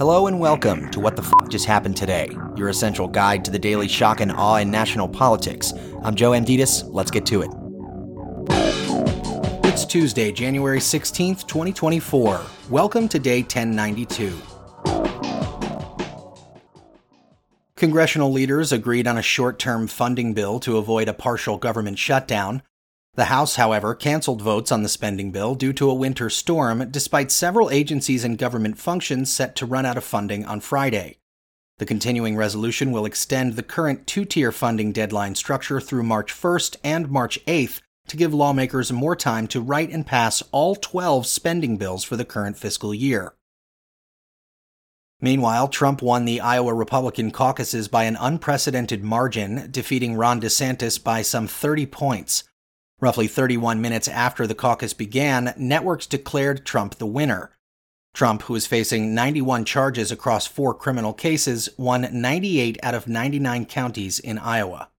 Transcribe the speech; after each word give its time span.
Hello 0.00 0.28
and 0.28 0.40
welcome 0.40 0.90
to 0.92 0.98
What 0.98 1.14
the 1.14 1.22
F 1.22 1.50
Just 1.50 1.66
Happened 1.66 1.94
Today, 1.94 2.30
your 2.56 2.70
essential 2.70 3.06
guide 3.06 3.44
to 3.44 3.50
the 3.50 3.58
daily 3.58 3.86
shock 3.86 4.22
and 4.22 4.32
awe 4.32 4.56
in 4.56 4.70
national 4.70 5.06
politics. 5.06 5.74
I'm 6.02 6.14
Joe 6.14 6.30
Amditis. 6.30 6.84
Let's 6.90 7.10
get 7.10 7.26
to 7.26 7.42
it. 7.42 7.50
It's 9.66 9.84
Tuesday, 9.84 10.32
January 10.32 10.78
16th, 10.78 11.46
2024. 11.46 12.40
Welcome 12.70 13.08
to 13.08 13.18
day 13.18 13.42
1092. 13.42 14.32
Congressional 17.76 18.32
leaders 18.32 18.72
agreed 18.72 19.06
on 19.06 19.18
a 19.18 19.22
short 19.22 19.58
term 19.58 19.86
funding 19.86 20.32
bill 20.32 20.58
to 20.60 20.78
avoid 20.78 21.08
a 21.08 21.12
partial 21.12 21.58
government 21.58 21.98
shutdown. 21.98 22.62
The 23.14 23.24
House, 23.24 23.56
however, 23.56 23.94
canceled 23.94 24.40
votes 24.40 24.70
on 24.70 24.82
the 24.82 24.88
spending 24.88 25.32
bill 25.32 25.54
due 25.54 25.72
to 25.74 25.90
a 25.90 25.94
winter 25.94 26.30
storm, 26.30 26.90
despite 26.90 27.32
several 27.32 27.68
agencies 27.70 28.24
and 28.24 28.38
government 28.38 28.78
functions 28.78 29.32
set 29.32 29.56
to 29.56 29.66
run 29.66 29.84
out 29.84 29.96
of 29.96 30.04
funding 30.04 30.44
on 30.44 30.60
Friday. 30.60 31.18
The 31.78 31.86
continuing 31.86 32.36
resolution 32.36 32.92
will 32.92 33.06
extend 33.06 33.56
the 33.56 33.62
current 33.62 34.06
two 34.06 34.24
tier 34.24 34.52
funding 34.52 34.92
deadline 34.92 35.34
structure 35.34 35.80
through 35.80 36.04
March 36.04 36.32
1st 36.32 36.76
and 36.84 37.10
March 37.10 37.44
8th 37.46 37.80
to 38.08 38.16
give 38.16 38.34
lawmakers 38.34 38.92
more 38.92 39.16
time 39.16 39.46
to 39.48 39.60
write 39.60 39.90
and 39.90 40.06
pass 40.06 40.42
all 40.52 40.74
12 40.76 41.26
spending 41.26 41.78
bills 41.78 42.04
for 42.04 42.16
the 42.16 42.24
current 42.24 42.58
fiscal 42.58 42.94
year. 42.94 43.34
Meanwhile, 45.20 45.68
Trump 45.68 46.00
won 46.00 46.24
the 46.24 46.40
Iowa 46.40 46.74
Republican 46.74 47.30
caucuses 47.30 47.88
by 47.88 48.04
an 48.04 48.16
unprecedented 48.18 49.04
margin, 49.04 49.68
defeating 49.70 50.16
Ron 50.16 50.40
DeSantis 50.40 51.02
by 51.02 51.22
some 51.22 51.46
30 51.46 51.86
points. 51.86 52.44
Roughly 53.00 53.28
31 53.28 53.80
minutes 53.80 54.08
after 54.08 54.46
the 54.46 54.54
caucus 54.54 54.92
began, 54.92 55.54
networks 55.56 56.06
declared 56.06 56.66
Trump 56.66 56.96
the 56.96 57.06
winner. 57.06 57.56
Trump, 58.12 58.42
who 58.42 58.54
is 58.54 58.66
facing 58.66 59.14
91 59.14 59.64
charges 59.64 60.12
across 60.12 60.46
four 60.46 60.74
criminal 60.74 61.14
cases, 61.14 61.70
won 61.78 62.08
98 62.12 62.78
out 62.82 62.94
of 62.94 63.08
99 63.08 63.64
counties 63.66 64.18
in 64.18 64.36
Iowa. 64.36 64.90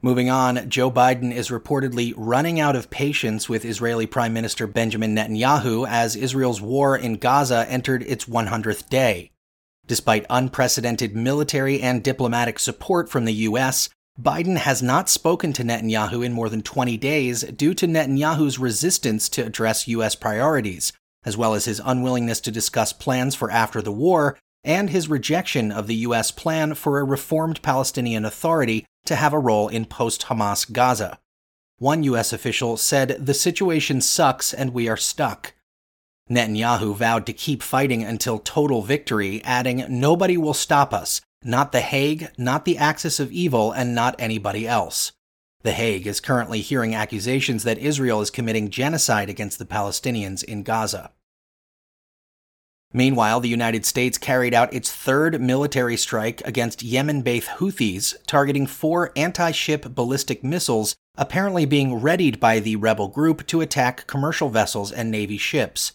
Moving 0.00 0.30
on, 0.30 0.68
Joe 0.68 0.90
Biden 0.90 1.32
is 1.32 1.48
reportedly 1.48 2.12
running 2.16 2.60
out 2.60 2.76
of 2.76 2.90
patience 2.90 3.48
with 3.48 3.64
Israeli 3.64 4.06
Prime 4.06 4.32
Minister 4.32 4.66
Benjamin 4.66 5.14
Netanyahu 5.16 5.88
as 5.88 6.16
Israel's 6.16 6.60
war 6.60 6.96
in 6.96 7.16
Gaza 7.16 7.66
entered 7.68 8.02
its 8.02 8.26
100th 8.26 8.88
day. 8.88 9.30
Despite 9.86 10.26
unprecedented 10.28 11.16
military 11.16 11.80
and 11.80 12.02
diplomatic 12.02 12.58
support 12.58 13.08
from 13.08 13.24
the 13.24 13.34
U.S., 13.34 13.88
Biden 14.20 14.58
has 14.58 14.82
not 14.82 15.08
spoken 15.08 15.54
to 15.54 15.64
Netanyahu 15.64 16.24
in 16.24 16.32
more 16.32 16.50
than 16.50 16.62
20 16.62 16.98
days 16.98 17.42
due 17.42 17.72
to 17.74 17.86
Netanyahu's 17.86 18.58
resistance 18.58 19.28
to 19.30 19.44
address 19.44 19.88
U.S. 19.88 20.14
priorities, 20.14 20.92
as 21.24 21.36
well 21.36 21.54
as 21.54 21.64
his 21.64 21.80
unwillingness 21.82 22.40
to 22.42 22.50
discuss 22.50 22.92
plans 22.92 23.34
for 23.34 23.50
after 23.50 23.80
the 23.80 23.92
war 23.92 24.38
and 24.64 24.90
his 24.90 25.08
rejection 25.08 25.72
of 25.72 25.86
the 25.86 25.94
U.S. 25.96 26.30
plan 26.30 26.74
for 26.74 27.00
a 27.00 27.04
reformed 27.04 27.62
Palestinian 27.62 28.24
Authority 28.24 28.84
to 29.06 29.16
have 29.16 29.32
a 29.32 29.38
role 29.38 29.68
in 29.68 29.86
post 29.86 30.26
Hamas 30.26 30.70
Gaza. 30.70 31.18
One 31.78 32.02
U.S. 32.04 32.34
official 32.34 32.76
said, 32.76 33.16
The 33.18 33.34
situation 33.34 34.02
sucks 34.02 34.52
and 34.52 34.74
we 34.74 34.88
are 34.88 34.96
stuck. 34.96 35.54
Netanyahu 36.30 36.94
vowed 36.94 37.24
to 37.26 37.32
keep 37.32 37.62
fighting 37.62 38.04
until 38.04 38.38
total 38.38 38.82
victory, 38.82 39.42
adding, 39.42 39.84
Nobody 39.88 40.36
will 40.36 40.54
stop 40.54 40.92
us 40.92 41.22
not 41.44 41.72
The 41.72 41.80
Hague, 41.80 42.30
not 42.38 42.64
the 42.64 42.78
axis 42.78 43.20
of 43.20 43.32
evil, 43.32 43.72
and 43.72 43.94
not 43.94 44.14
anybody 44.18 44.66
else. 44.66 45.12
The 45.62 45.72
Hague 45.72 46.06
is 46.06 46.20
currently 46.20 46.60
hearing 46.60 46.94
accusations 46.94 47.62
that 47.64 47.78
Israel 47.78 48.20
is 48.20 48.30
committing 48.30 48.70
genocide 48.70 49.28
against 49.28 49.58
the 49.58 49.64
Palestinians 49.64 50.42
in 50.42 50.62
Gaza. 50.62 51.12
Meanwhile, 52.92 53.40
the 53.40 53.48
United 53.48 53.86
States 53.86 54.18
carried 54.18 54.52
out 54.52 54.74
its 54.74 54.92
third 54.92 55.40
military 55.40 55.96
strike 55.96 56.42
against 56.44 56.82
Yemen 56.82 57.22
based 57.22 57.48
Houthis, 57.48 58.14
targeting 58.26 58.66
four 58.66 59.12
anti 59.16 59.50
ship 59.52 59.94
ballistic 59.94 60.44
missiles 60.44 60.94
apparently 61.16 61.64
being 61.64 62.00
readied 62.00 62.40
by 62.40 62.58
the 62.58 62.76
rebel 62.76 63.08
group 63.08 63.46
to 63.46 63.60
attack 63.60 64.06
commercial 64.06 64.48
vessels 64.48 64.92
and 64.92 65.10
Navy 65.10 65.38
ships. 65.38 65.92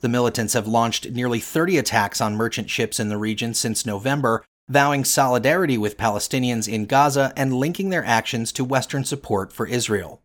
The 0.00 0.08
militants 0.08 0.54
have 0.54 0.66
launched 0.66 1.10
nearly 1.10 1.38
30 1.38 1.78
attacks 1.78 2.20
on 2.20 2.36
merchant 2.36 2.70
ships 2.70 2.98
in 2.98 3.08
the 3.08 3.18
region 3.18 3.54
since 3.54 3.86
November, 3.86 4.44
vowing 4.68 5.04
solidarity 5.04 5.76
with 5.76 5.96
Palestinians 5.96 6.72
in 6.72 6.86
Gaza 6.86 7.32
and 7.36 7.52
linking 7.54 7.90
their 7.90 8.04
actions 8.04 8.52
to 8.52 8.64
Western 8.64 9.04
support 9.04 9.52
for 9.52 9.66
Israel. 9.66 10.22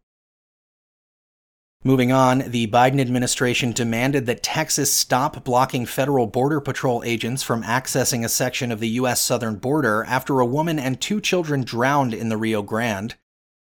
Moving 1.83 2.11
on, 2.11 2.39
the 2.47 2.67
Biden 2.67 2.99
administration 2.99 3.71
demanded 3.71 4.25
that 4.25 4.43
Texas 4.43 4.91
stop 4.91 5.43
blocking 5.43 5.85
federal 5.85 6.27
Border 6.27 6.59
Patrol 6.59 7.03
agents 7.05 7.43
from 7.43 7.63
accessing 7.63 8.25
a 8.25 8.29
section 8.29 8.71
of 8.71 8.79
the 8.79 8.89
U.S. 8.89 9.21
southern 9.21 9.55
border 9.55 10.03
after 10.05 10.39
a 10.39 10.45
woman 10.45 10.79
and 10.79 10.99
two 10.99 11.21
children 11.21 11.63
drowned 11.63 12.13
in 12.13 12.29
the 12.29 12.37
Rio 12.37 12.61
Grande. 12.61 13.15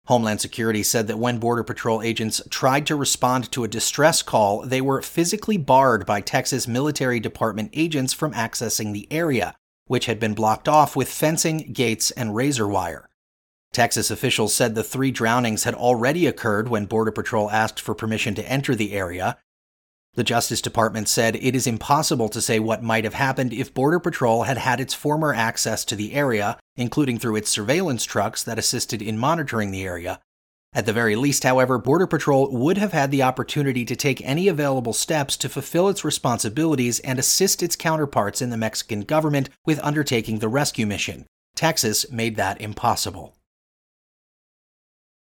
Homeland 0.06 0.40
Security 0.40 0.82
said 0.82 1.06
that 1.08 1.18
when 1.18 1.38
Border 1.38 1.64
Patrol 1.64 2.02
agents 2.02 2.40
tried 2.50 2.86
to 2.86 2.96
respond 2.96 3.50
to 3.50 3.64
a 3.64 3.68
distress 3.68 4.22
call, 4.22 4.62
they 4.62 4.80
were 4.80 5.02
physically 5.02 5.56
barred 5.56 6.06
by 6.06 6.20
Texas 6.20 6.68
Military 6.68 7.18
Department 7.20 7.70
agents 7.72 8.12
from 8.12 8.32
accessing 8.32 8.92
the 8.92 9.08
area, 9.10 9.56
which 9.86 10.06
had 10.06 10.18
been 10.18 10.34
blocked 10.34 10.68
off 10.68 10.96
with 10.96 11.08
fencing, 11.08 11.72
gates, 11.72 12.10
and 12.12 12.34
razor 12.34 12.66
wire. 12.66 13.08
Texas 13.72 14.10
officials 14.10 14.54
said 14.54 14.74
the 14.74 14.84
three 14.84 15.10
drownings 15.10 15.64
had 15.64 15.74
already 15.74 16.26
occurred 16.26 16.68
when 16.68 16.86
Border 16.86 17.10
Patrol 17.10 17.50
asked 17.50 17.80
for 17.80 17.94
permission 17.94 18.34
to 18.36 18.48
enter 18.48 18.74
the 18.74 18.92
area. 18.92 19.36
The 20.14 20.22
Justice 20.22 20.60
Department 20.60 21.08
said 21.08 21.34
it 21.34 21.56
is 21.56 21.66
impossible 21.66 22.28
to 22.28 22.40
say 22.40 22.60
what 22.60 22.84
might 22.84 23.02
have 23.02 23.14
happened 23.14 23.52
if 23.52 23.74
Border 23.74 23.98
Patrol 23.98 24.44
had 24.44 24.58
had 24.58 24.78
its 24.78 24.94
former 24.94 25.34
access 25.34 25.84
to 25.86 25.96
the 25.96 26.14
area, 26.14 26.56
including 26.76 27.18
through 27.18 27.34
its 27.34 27.50
surveillance 27.50 28.04
trucks 28.04 28.44
that 28.44 28.58
assisted 28.58 29.02
in 29.02 29.18
monitoring 29.18 29.72
the 29.72 29.82
area, 29.82 30.20
at 30.74 30.86
the 30.86 30.92
very 30.92 31.14
least, 31.14 31.44
however, 31.44 31.78
Border 31.78 32.06
Patrol 32.06 32.50
would 32.50 32.78
have 32.78 32.92
had 32.92 33.10
the 33.10 33.22
opportunity 33.22 33.84
to 33.84 33.94
take 33.94 34.20
any 34.22 34.48
available 34.48 34.92
steps 34.92 35.36
to 35.36 35.48
fulfill 35.48 35.88
its 35.88 36.04
responsibilities 36.04 36.98
and 37.00 37.18
assist 37.18 37.62
its 37.62 37.76
counterparts 37.76 38.42
in 38.42 38.50
the 38.50 38.56
Mexican 38.56 39.02
government 39.02 39.48
with 39.64 39.78
undertaking 39.84 40.40
the 40.40 40.48
rescue 40.48 40.86
mission. 40.86 41.26
Texas 41.54 42.10
made 42.10 42.34
that 42.36 42.60
impossible. 42.60 43.36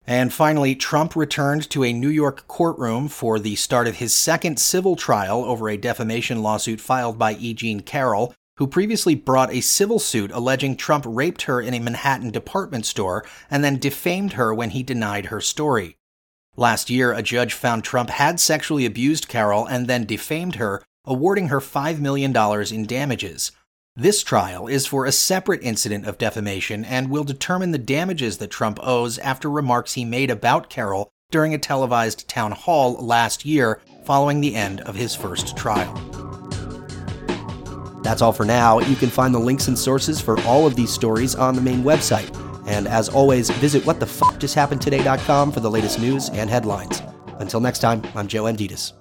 And 0.07 0.33
finally, 0.33 0.75
Trump 0.75 1.17
returned 1.17 1.69
to 1.71 1.85
a 1.85 1.93
New 1.93 2.09
York 2.09 2.47
courtroom 2.49 3.09
for 3.09 3.39
the 3.39 3.57
start 3.57 3.87
of 3.87 3.97
his 3.97 4.15
second 4.15 4.59
civil 4.59 4.97
trial 4.97 5.45
over 5.45 5.69
a 5.69 5.77
defamation 5.77 6.43
lawsuit 6.43 6.81
filed 6.81 7.19
by 7.19 7.35
E. 7.35 7.53
Jean 7.53 7.81
Carroll, 7.81 8.35
who 8.59 8.67
previously 8.67 9.15
brought 9.15 9.53
a 9.53 9.61
civil 9.61 9.99
suit 9.99 10.31
alleging 10.33 10.77
Trump 10.77 11.05
raped 11.07 11.43
her 11.43 11.61
in 11.61 11.75
a 11.75 11.79
Manhattan 11.79 12.31
department 12.31 12.85
store 12.85 13.25
and 13.51 13.63
then 13.63 13.79
defamed 13.79 14.35
her 14.35 14.53
when 14.53 14.71
he 14.71 14.83
denied 14.83 15.27
her 15.27 15.41
story. 15.41 15.97
Last 16.57 16.91
year, 16.91 17.13
a 17.13 17.23
judge 17.23 17.53
found 17.53 17.85
Trump 17.85 18.11
had 18.11 18.41
sexually 18.41 18.85
abused 18.85 19.29
Carroll 19.29 19.65
and 19.65 19.87
then 19.87 20.05
defamed 20.05 20.57
her, 20.57 20.83
awarding 21.05 21.49
her 21.49 21.61
$5 21.61 22.01
million 22.01 22.37
in 22.73 22.87
damages. 22.87 23.53
This 23.95 24.25
trial 24.25 24.67
is 24.67 24.87
for 24.87 25.07
a 25.07 25.13
separate 25.13 25.63
incident 25.63 26.07
of 26.07 26.19
defamation 26.19 26.85
and 26.85 27.11
will 27.11 27.25
determine 27.25 27.71
the 27.71 27.79
damages 27.79 28.39
that 28.39 28.51
Trump 28.51 28.81
owes 28.83 29.19
after 29.19 29.49
remarks 29.49 29.95
he 29.95 30.05
made 30.05 30.31
about 30.31 30.69
Carroll 30.69 31.11
during 31.31 31.55
a 31.55 31.59
televised 31.59 32.27
town 32.27 32.51
hall 32.51 32.95
last 32.95 33.45
year 33.45 33.81
following 34.05 34.41
the 34.41 34.57
end 34.57 34.81
of 34.81 34.97
his 34.97 35.15
first 35.15 35.57
trial. 35.57 36.08
That's 38.03 38.23
all 38.23 38.33
for 38.33 38.45
now. 38.45 38.79
You 38.81 38.97
can 38.97 39.11
find 39.11 39.35
the 39.35 39.39
links 39.39 39.69
and 39.69 39.79
sources 39.79 40.21
for 40.21 40.41
all 40.43 40.67
of 40.67 40.77
these 40.77 40.93
stories 40.93 41.35
on 41.35 41.55
the 41.55 41.61
main 41.61 41.83
website. 41.83 42.35
And 42.67 42.87
as 42.87 43.09
always, 43.09 43.51
visit 43.51 43.83
whatthefjusthappenedtoday.com 43.85 45.53
for 45.53 45.61
the 45.61 45.71
latest 45.71 45.99
news 45.99 46.29
and 46.31 46.51
headlines. 46.51 47.03
Until 47.39 47.61
next 47.61 47.79
time, 47.79 48.03
I'm 48.15 48.29
Joe 48.29 48.45
Amditis. 48.45 48.93